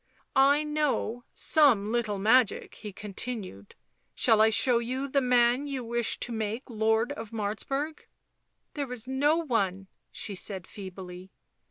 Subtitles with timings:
[0.55, 3.75] "I know some little magic," he continued."
[4.15, 8.07] Shall I show you the man you wish to make Lord of Martz burg
[8.73, 11.29] ?""There is no one," she said feebly.